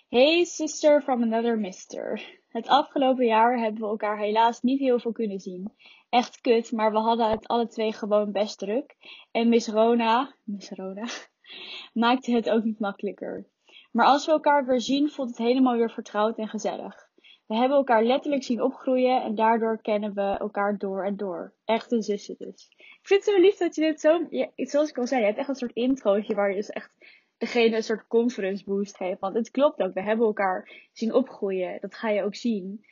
Hey 0.08 0.44
sister 0.44 1.02
from 1.02 1.22
another 1.22 1.58
mister. 1.58 2.38
Het 2.48 2.68
afgelopen 2.68 3.26
jaar 3.26 3.58
hebben 3.58 3.80
we 3.80 3.88
elkaar 3.88 4.18
helaas 4.18 4.60
niet 4.60 4.78
heel 4.78 4.98
veel 4.98 5.12
kunnen 5.12 5.40
zien. 5.40 5.72
Echt 6.14 6.40
kut, 6.40 6.72
maar 6.72 6.92
we 6.92 6.98
hadden 6.98 7.30
het 7.30 7.46
alle 7.46 7.68
twee 7.68 7.92
gewoon 7.92 8.32
best 8.32 8.58
druk. 8.58 8.96
En 9.30 9.48
Miss 9.48 9.68
Rona, 9.68 10.34
Miss 10.42 10.70
Rona, 10.70 11.06
maakte 12.04 12.32
het 12.32 12.50
ook 12.50 12.64
niet 12.64 12.78
makkelijker. 12.78 13.46
Maar 13.92 14.06
als 14.06 14.26
we 14.26 14.32
elkaar 14.32 14.66
weer 14.66 14.80
zien, 14.80 15.10
voelt 15.10 15.28
het 15.28 15.38
helemaal 15.38 15.76
weer 15.76 15.90
vertrouwd 15.90 16.38
en 16.38 16.48
gezellig. 16.48 17.08
We 17.46 17.54
hebben 17.54 17.76
elkaar 17.76 18.04
letterlijk 18.04 18.42
zien 18.42 18.62
opgroeien 18.62 19.22
en 19.22 19.34
daardoor 19.34 19.82
kennen 19.82 20.14
we 20.14 20.36
elkaar 20.38 20.78
door 20.78 21.04
en 21.04 21.16
door. 21.16 21.54
Echte 21.64 22.02
zussen 22.02 22.34
dus. 22.38 22.68
Ik 22.76 22.98
vind 23.02 23.24
het 23.24 23.34
zo 23.34 23.40
lief 23.40 23.56
dat 23.56 23.74
je 23.74 23.80
dit 23.80 24.00
zo, 24.00 24.26
ja, 24.30 24.50
zoals 24.56 24.88
ik 24.88 24.98
al 24.98 25.06
zei, 25.06 25.20
je 25.20 25.26
hebt 25.26 25.38
echt 25.38 25.48
een 25.48 25.54
soort 25.54 25.74
introotje 25.74 26.34
waar 26.34 26.48
je 26.48 26.56
dus 26.56 26.70
echt 26.70 26.96
degene 27.38 27.76
een 27.76 27.82
soort 27.82 28.06
conference 28.06 28.64
boost 28.64 28.96
geeft. 28.96 29.20
Want 29.20 29.34
het 29.34 29.50
klopt 29.50 29.82
ook, 29.82 29.94
we 29.94 30.02
hebben 30.02 30.26
elkaar 30.26 30.88
zien 30.92 31.14
opgroeien. 31.14 31.80
Dat 31.80 31.94
ga 31.94 32.08
je 32.08 32.22
ook 32.22 32.34
zien 32.34 32.86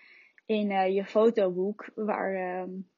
in 0.47 0.71
uh, 0.71 0.95
je 0.95 1.05
fotoboek, 1.05 1.91
waar 1.95 2.61
um, 2.63 2.91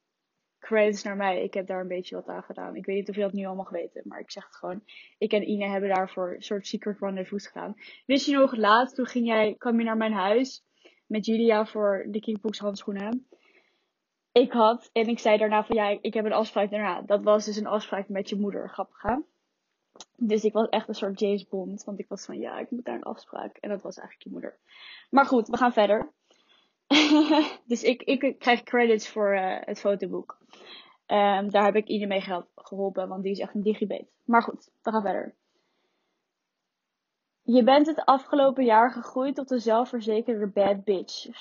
credits 0.64 1.02
naar 1.02 1.16
mij. 1.16 1.42
Ik 1.42 1.54
heb 1.54 1.66
daar 1.66 1.80
een 1.80 1.88
beetje 1.88 2.14
wat 2.14 2.28
aan 2.28 2.42
gedaan. 2.42 2.76
Ik 2.76 2.86
weet 2.86 2.96
niet 2.96 3.08
of 3.08 3.14
je 3.14 3.20
dat 3.20 3.32
nu 3.32 3.44
allemaal 3.44 3.68
weten, 3.70 4.02
maar 4.04 4.20
ik 4.20 4.30
zeg 4.30 4.44
het 4.44 4.56
gewoon. 4.56 4.82
Ik 5.18 5.32
en 5.32 5.48
Ine 5.48 5.66
hebben 5.66 5.88
daarvoor 5.88 6.34
een 6.34 6.42
soort 6.42 6.66
secret 6.66 6.98
rendezvous 7.00 7.46
gedaan. 7.46 7.74
Wist 8.06 8.26
je 8.26 8.32
nog, 8.32 8.56
laatst 8.56 8.96
toen 8.96 9.06
ging 9.06 9.26
jij, 9.26 9.54
kwam 9.58 9.78
je 9.78 9.84
naar 9.84 9.96
mijn 9.96 10.12
huis 10.12 10.64
met 11.06 11.26
Julia 11.26 11.66
voor 11.66 12.06
de 12.08 12.20
Kickbox 12.20 12.58
handschoenen. 12.58 13.26
Ik 14.32 14.52
had, 14.52 14.90
en 14.92 15.08
ik 15.08 15.18
zei 15.18 15.38
daarna 15.38 15.64
van 15.64 15.76
ja, 15.76 15.98
ik 16.00 16.14
heb 16.14 16.24
een 16.24 16.32
afspraak 16.32 16.70
daarna. 16.70 17.02
Dat 17.02 17.22
was 17.22 17.44
dus 17.44 17.56
een 17.56 17.66
afspraak 17.66 18.08
met 18.08 18.28
je 18.28 18.36
moeder, 18.36 18.68
grappig 18.68 19.02
hè? 19.02 19.16
Dus 20.16 20.44
ik 20.44 20.52
was 20.52 20.68
echt 20.68 20.88
een 20.88 20.94
soort 20.94 21.20
James 21.20 21.48
Bond. 21.48 21.84
Want 21.84 21.98
ik 21.98 22.08
was 22.08 22.24
van 22.24 22.38
ja, 22.38 22.58
ik 22.58 22.70
moet 22.70 22.84
daar 22.84 22.94
een 22.94 23.02
afspraak. 23.02 23.56
En 23.56 23.68
dat 23.68 23.82
was 23.82 23.96
eigenlijk 23.96 24.28
je 24.28 24.32
moeder. 24.32 24.58
Maar 25.10 25.26
goed, 25.26 25.48
we 25.48 25.56
gaan 25.56 25.72
verder. 25.72 26.12
dus 27.66 27.82
ik, 27.82 28.02
ik 28.02 28.38
krijg 28.38 28.62
credits 28.62 29.08
voor 29.08 29.34
uh, 29.34 29.56
het 29.60 29.80
fotoboek. 29.80 30.38
Um, 31.06 31.50
daar 31.50 31.64
heb 31.64 31.76
ik 31.76 31.86
iedereen 31.86 32.08
mee 32.08 32.42
geholpen, 32.54 33.08
want 33.08 33.22
die 33.22 33.32
is 33.32 33.38
echt 33.38 33.54
een 33.54 33.62
digibet. 33.62 34.06
Maar 34.24 34.42
goed, 34.42 34.70
we 34.82 34.90
gaan 34.90 35.02
verder. 35.02 35.34
Je 37.42 37.62
bent 37.62 37.86
het 37.86 38.04
afgelopen 38.04 38.64
jaar 38.64 38.90
gegroeid 38.90 39.34
tot 39.34 39.50
een 39.50 39.60
zelfverzekerde 39.60 40.46
bad 40.46 40.84
bitch. 40.84 41.26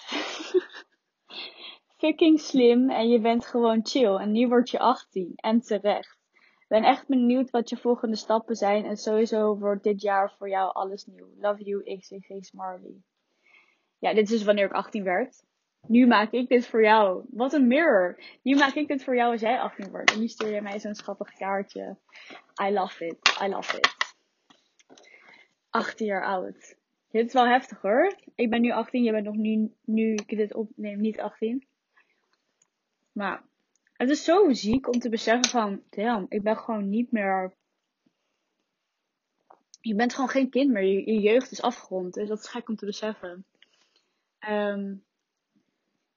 Fucking 1.98 2.40
slim 2.40 2.90
en 2.90 3.10
je 3.10 3.20
bent 3.20 3.46
gewoon 3.46 3.80
chill. 3.84 4.16
En 4.16 4.32
nu 4.32 4.48
word 4.48 4.70
je 4.70 4.80
18 4.80 5.34
en 5.36 5.62
terecht 5.62 6.24
ben 6.74 6.84
echt 6.84 7.08
benieuwd 7.08 7.50
wat 7.50 7.70
je 7.70 7.78
volgende 7.78 8.16
stappen 8.16 8.56
zijn. 8.56 8.86
En 8.86 8.98
sowieso 8.98 9.58
wordt 9.58 9.84
dit 9.84 10.02
jaar 10.02 10.34
voor 10.38 10.50
jou 10.50 10.74
alles 10.74 11.06
nieuw. 11.06 11.28
Love 11.40 11.64
you, 11.64 11.98
XXX 11.98 12.52
Marley. 12.52 13.02
Ja, 14.04 14.14
dit 14.14 14.32
is 14.32 14.44
wanneer 14.44 14.66
ik 14.66 14.72
18 14.72 15.04
werd. 15.04 15.44
Nu 15.88 16.08
maak 16.08 16.32
ik 16.32 16.48
dit 16.48 16.68
voor 16.68 16.84
jou. 16.84 17.26
Wat 17.30 17.54
een 17.54 17.68
mirror. 17.68 18.20
Nu 18.42 18.56
maak 18.56 18.74
ik 18.74 18.88
dit 18.88 19.04
voor 19.04 19.16
jou 19.16 19.32
als 19.32 19.42
jij 19.42 19.60
18 19.60 19.90
wordt. 19.90 20.12
En 20.12 20.20
nu 20.20 20.28
stuur 20.28 20.54
je 20.54 20.62
mij 20.62 20.80
zo'n 20.80 20.96
schattig 20.96 21.34
kaartje. 21.34 21.98
I 22.64 22.72
love 22.72 23.06
it. 23.06 23.40
I 23.42 23.48
love 23.48 23.78
it. 23.78 23.96
18 25.70 26.06
jaar 26.06 26.26
oud. 26.26 26.76
Dit 27.12 27.26
is 27.26 27.34
wel 27.34 27.48
heftig 27.48 27.82
hoor. 27.82 28.16
Ik 28.36 28.50
ben 28.50 28.62
nu 28.62 28.72
18. 28.72 29.04
Je 29.04 29.12
bent 29.12 29.26
nog 29.26 29.36
nu, 29.36 29.72
nu 29.86 30.14
ik 30.14 30.38
dit 30.38 30.54
opneem, 30.54 31.02
niet 31.02 31.20
18. 31.20 31.66
Maar 33.12 33.44
het 33.94 34.10
is 34.10 34.24
zo 34.24 34.54
ziek 34.54 34.88
om 34.88 35.00
te 35.00 35.10
beseffen 35.10 35.50
van, 35.50 35.82
damn, 35.90 36.26
ik 36.30 36.42
ben 36.42 36.58
gewoon 36.58 36.90
niet 36.90 37.12
meer. 37.12 37.54
Je 39.82 39.96
bent 39.96 40.14
gewoon 40.14 40.30
geen 40.30 40.50
kind 40.50 40.72
meer. 40.72 40.84
Je, 40.84 41.12
je 41.12 41.20
jeugd 41.20 41.52
is 41.52 41.62
afgerond. 41.62 42.14
Dus 42.14 42.28
dat 42.28 42.40
is 42.40 42.48
gek 42.48 42.70
om 42.70 42.76
te 42.76 42.86
beseffen. 42.86 43.46
Um, 44.50 45.04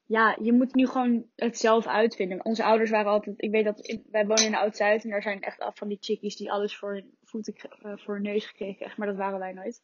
ja, 0.07 0.37
je 0.41 0.53
moet 0.53 0.75
nu 0.75 0.87
gewoon 0.87 1.25
het 1.35 1.57
zelf 1.57 1.87
uitvinden. 1.87 2.45
Onze 2.45 2.63
ouders 2.63 2.89
waren 2.89 3.11
altijd. 3.11 3.41
Ik 3.41 3.51
weet 3.51 3.65
dat 3.65 3.97
wij 4.11 4.25
wonen 4.25 4.45
in 4.45 4.55
Oud-Zuid. 4.55 5.03
En 5.03 5.09
daar 5.09 5.21
zijn 5.21 5.41
echt 5.41 5.59
af 5.59 5.77
van 5.77 5.87
die 5.87 5.97
chickies 6.01 6.35
die 6.35 6.51
alles 6.51 6.77
voor 6.77 6.93
hun 6.93 7.17
voeten, 7.23 7.53
uh, 7.85 7.97
voor 7.97 8.13
hun 8.13 8.23
neus 8.23 8.45
gekregen. 8.45 8.85
Echt, 8.85 8.97
maar 8.97 9.07
dat 9.07 9.15
waren 9.15 9.39
wij 9.39 9.53
nooit. 9.53 9.81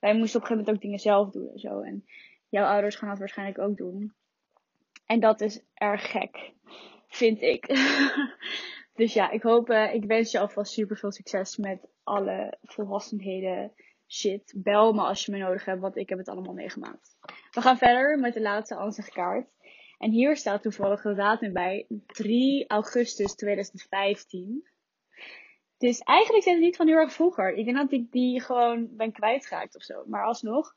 Wij 0.00 0.16
moesten 0.16 0.40
op 0.40 0.42
een 0.42 0.48
gegeven 0.48 0.56
moment 0.56 0.68
ook 0.68 0.80
dingen 0.80 0.98
zelf 0.98 1.30
doen 1.30 1.48
en 1.48 1.58
zo. 1.58 1.80
En 1.80 2.04
jouw 2.48 2.66
ouders 2.66 2.96
gaan 2.96 3.08
dat 3.08 3.18
waarschijnlijk 3.18 3.58
ook 3.58 3.76
doen. 3.76 4.12
En 5.06 5.20
dat 5.20 5.40
is 5.40 5.64
erg 5.74 6.10
gek. 6.10 6.52
Vind 7.08 7.42
ik. 7.42 7.66
dus 8.94 9.12
ja, 9.12 9.30
ik 9.30 9.42
hoop, 9.42 9.70
uh, 9.70 9.94
ik 9.94 10.04
wens 10.04 10.30
je 10.30 10.38
alvast 10.38 10.72
super 10.72 10.96
veel 10.96 11.12
succes 11.12 11.56
met 11.56 11.88
alle 12.02 12.58
volwassenheden. 12.62 13.72
Shit, 14.14 14.52
bel 14.56 14.92
me 14.92 15.00
als 15.00 15.24
je 15.24 15.32
me 15.32 15.38
nodig 15.38 15.64
hebt, 15.64 15.80
want 15.80 15.96
ik 15.96 16.08
heb 16.08 16.18
het 16.18 16.28
allemaal 16.28 16.54
meegemaakt. 16.54 17.16
We 17.50 17.60
gaan 17.60 17.78
verder 17.78 18.18
met 18.18 18.34
de 18.34 18.40
laatste 18.40 18.74
ansichtkaart. 18.74 19.48
En 19.98 20.10
hier 20.10 20.36
staat 20.36 20.62
toevallig 20.62 21.02
de 21.02 21.14
datum 21.14 21.52
bij. 21.52 21.86
3 22.06 22.66
augustus 22.66 23.34
2015. 23.34 24.68
Dus 25.78 25.98
eigenlijk 25.98 26.44
zijn 26.44 26.56
het 26.56 26.64
niet 26.64 26.76
van 26.76 26.86
heel 26.86 26.96
erg 26.96 27.12
vroeger. 27.12 27.54
Ik 27.54 27.64
denk 27.64 27.76
dat 27.76 27.92
ik 27.92 28.12
die 28.12 28.40
gewoon 28.40 28.96
ben 28.96 29.12
kwijtgeraakt 29.12 29.76
of 29.76 29.82
zo. 29.82 30.04
Maar 30.06 30.24
alsnog, 30.24 30.74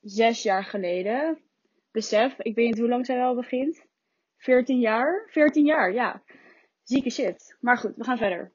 zes 0.00 0.42
jaar 0.42 0.64
geleden. 0.64 1.38
Besef, 1.90 2.38
ik 2.38 2.54
weet 2.54 2.66
niet 2.66 2.78
hoe 2.78 2.88
lang 2.88 3.06
zij 3.06 3.22
al 3.22 3.34
begint. 3.34 3.86
14 4.36 4.78
jaar? 4.78 5.26
14 5.30 5.64
jaar, 5.64 5.92
ja. 5.92 6.22
Zieke 6.82 7.10
shit. 7.10 7.56
Maar 7.60 7.76
goed, 7.76 7.96
we 7.96 8.04
gaan 8.04 8.18
verder. 8.18 8.52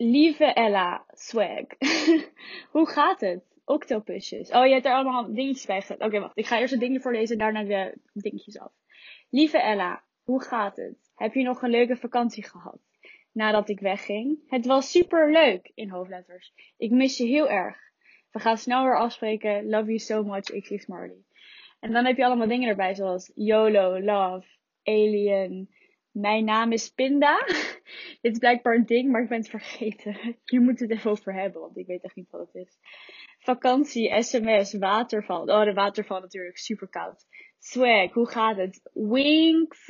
Lieve 0.00 0.44
Ella, 0.44 1.04
swag. 1.12 1.66
Hoe 2.74 2.88
gaat 2.88 3.20
het? 3.20 3.44
Octopusjes. 3.64 4.50
Oh, 4.50 4.66
je 4.66 4.72
hebt 4.72 4.84
er 4.84 4.92
allemaal 4.92 5.34
dingetjes 5.34 5.66
bij 5.66 5.80
gezet. 5.80 6.00
Oké, 6.00 6.20
wacht. 6.20 6.38
Ik 6.38 6.46
ga 6.46 6.58
eerst 6.58 6.70
het 6.70 6.80
dingetje 6.80 7.02
voorlezen, 7.02 7.38
daarna 7.38 7.62
de 7.62 7.98
dingetjes 8.12 8.58
af. 8.58 8.72
Lieve 9.30 9.58
Ella, 9.58 10.02
hoe 10.22 10.42
gaat 10.42 10.76
het? 10.76 11.10
Heb 11.14 11.34
je 11.34 11.42
nog 11.42 11.62
een 11.62 11.70
leuke 11.70 11.96
vakantie 11.96 12.44
gehad? 12.44 12.78
Nadat 13.32 13.68
ik 13.68 13.80
wegging. 13.80 14.38
Het 14.46 14.66
was 14.66 14.90
super 14.90 15.32
leuk 15.32 15.70
in 15.74 15.90
hoofdletters. 15.90 16.52
Ik 16.76 16.90
mis 16.90 17.16
je 17.16 17.26
heel 17.26 17.48
erg. 17.48 17.76
We 18.30 18.38
gaan 18.38 18.58
snel 18.58 18.84
weer 18.84 18.98
afspreken. 18.98 19.68
Love 19.68 19.84
you 19.84 19.98
so 19.98 20.22
much, 20.22 20.76
X 20.76 20.86
Marley. 20.86 21.24
En 21.80 21.92
dan 21.92 22.04
heb 22.04 22.16
je 22.16 22.24
allemaal 22.24 22.48
dingen 22.48 22.68
erbij 22.68 22.94
zoals 22.94 23.32
YOLO, 23.34 24.00
Love, 24.00 24.46
Alien. 24.82 25.70
Mijn 26.20 26.44
naam 26.44 26.72
is 26.72 26.90
Pinda. 26.90 27.44
Dit 28.20 28.32
is 28.32 28.38
blijkbaar 28.38 28.74
een 28.74 28.86
ding, 28.86 29.10
maar 29.10 29.22
ik 29.22 29.28
ben 29.28 29.38
het 29.38 29.48
vergeten. 29.48 30.16
Je 30.44 30.60
moet 30.60 30.80
het 30.80 30.90
even 30.90 31.10
over 31.10 31.34
hebben, 31.34 31.60
want 31.60 31.76
ik 31.76 31.86
weet 31.86 32.02
echt 32.02 32.16
niet 32.16 32.30
wat 32.30 32.50
het 32.52 32.66
is. 32.66 32.78
Vakantie, 33.38 34.22
sms, 34.22 34.74
waterval. 34.74 35.42
Oh, 35.42 35.64
de 35.64 35.72
waterval 35.72 36.20
natuurlijk, 36.20 36.56
super 36.56 36.88
koud. 36.88 37.26
Swag, 37.58 38.12
hoe 38.12 38.28
gaat 38.28 38.56
het? 38.56 38.90
Winks. 38.92 39.88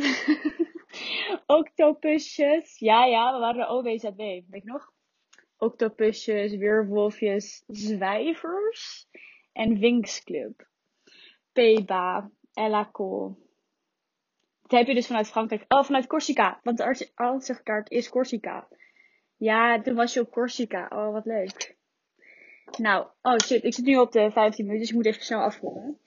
Octopusjes. 1.47 2.79
Ja, 2.79 3.05
ja, 3.05 3.33
we 3.33 3.39
waren 3.39 3.61
de 3.61 3.69
OWZB. 3.69 4.51
Weet 4.51 4.63
je 4.63 4.71
nog? 4.71 4.93
Octopusjes, 5.57 6.57
weerwolfjes, 6.57 7.65
zwijvers 7.67 9.09
en 9.53 9.79
Winks 9.79 10.25
Club. 10.25 10.69
Peba, 11.53 12.31
Elaco. 12.53 13.37
Dat 14.69 14.79
heb 14.79 14.89
je 14.89 14.95
dus 14.95 15.07
vanuit 15.07 15.29
Frankrijk. 15.29 15.65
Oh, 15.69 15.85
vanuit 15.85 16.07
Corsica. 16.07 16.61
Want 16.63 16.77
de 16.77 17.61
kaart 17.63 17.91
is 17.91 18.09
Corsica. 18.09 18.69
Ja, 19.37 19.83
toen 19.83 19.95
was 19.95 20.15
je 20.15 20.21
op 20.21 20.31
Corsica. 20.31 20.87
Oh, 20.91 21.13
wat 21.13 21.25
leuk. 21.25 21.77
Nou, 22.77 23.07
oh 23.23 23.37
shit, 23.45 23.65
ik 23.65 23.75
zit 23.75 23.85
nu 23.85 23.97
op 23.97 24.13
de 24.13 24.31
15 24.31 24.65
minuten, 24.65 24.79
dus 24.79 24.89
ik 24.89 24.95
moet 24.95 25.07
even 25.07 25.25
snel 25.25 25.41
afronden. 25.41 26.01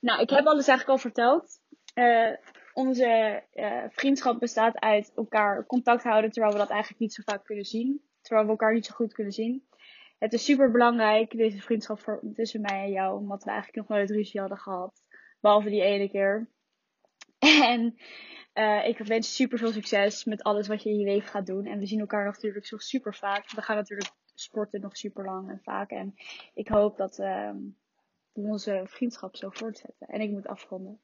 Nou, 0.00 0.20
ik 0.20 0.30
heb 0.30 0.46
alles 0.46 0.68
eigenlijk 0.68 0.88
al 0.88 1.10
verteld. 1.10 1.60
Uh, 1.94 2.30
onze 2.72 3.42
uh, 3.54 3.84
vriendschap 3.88 4.40
bestaat 4.40 4.78
uit 4.78 5.12
elkaar 5.16 5.66
contact 5.66 6.02
houden 6.02 6.30
terwijl 6.30 6.52
we 6.52 6.58
dat 6.58 6.70
eigenlijk 6.70 7.00
niet 7.00 7.12
zo 7.12 7.22
vaak 7.24 7.44
kunnen 7.44 7.64
zien. 7.64 8.02
Terwijl 8.20 8.46
we 8.46 8.52
elkaar 8.52 8.74
niet 8.74 8.86
zo 8.86 8.94
goed 8.94 9.12
kunnen 9.12 9.32
zien. 9.32 9.64
Het 10.18 10.32
is 10.32 10.44
super 10.44 10.70
belangrijk, 10.70 11.30
deze 11.30 11.60
vriendschap 11.60 12.00
voor, 12.00 12.22
tussen 12.34 12.60
mij 12.60 12.84
en 12.84 12.90
jou, 12.90 13.18
omdat 13.18 13.44
we 13.44 13.50
eigenlijk 13.50 13.88
nog 13.88 13.98
nooit 13.98 14.10
ruzie 14.10 14.40
hadden 14.40 14.58
gehad. 14.58 15.02
Behalve 15.40 15.68
die 15.68 15.82
ene 15.82 16.08
keer. 16.08 16.48
En 17.74 17.96
uh, 18.54 18.88
ik 18.88 18.98
wens 18.98 19.34
super 19.34 19.58
veel 19.58 19.72
succes 19.72 20.24
met 20.24 20.42
alles 20.42 20.68
wat 20.68 20.82
je 20.82 20.90
in 20.90 20.98
je 20.98 21.04
leven 21.04 21.28
gaat 21.28 21.46
doen. 21.46 21.66
En 21.66 21.78
we 21.78 21.86
zien 21.86 22.00
elkaar 22.00 22.24
natuurlijk 22.24 22.66
zo 22.66 22.78
super 22.78 23.14
vaak. 23.14 23.50
We 23.50 23.62
gaan 23.62 23.76
natuurlijk 23.76 24.10
sporten 24.34 24.80
nog 24.80 24.96
super 24.96 25.24
lang 25.24 25.50
en 25.50 25.60
vaak. 25.62 25.90
En 25.90 26.14
ik 26.54 26.68
hoop 26.68 26.96
dat 26.96 27.18
uh, 27.18 27.50
we 28.32 28.40
onze 28.40 28.82
vriendschap 28.84 29.36
zo 29.36 29.50
voortzetten. 29.50 30.06
En 30.06 30.20
ik 30.20 30.30
moet 30.30 30.46
afronden. 30.46 31.00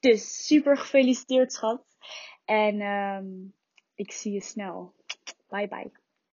Dus 0.00 0.46
super 0.46 0.76
gefeliciteerd, 0.76 1.52
schat. 1.52 1.84
En 2.44 2.80
um, 2.80 3.54
ik 3.94 4.12
zie 4.12 4.32
je 4.32 4.40
snel. 4.40 4.94
Bye 5.48 5.68
bye. 5.68 6.01